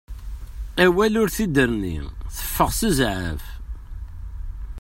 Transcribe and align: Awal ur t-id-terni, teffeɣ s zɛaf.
Awal 0.85 1.13
ur 1.21 1.29
t-id-terni, 1.35 1.97
teffeɣ 2.35 2.69
s 2.73 2.81
zɛaf. 2.97 3.45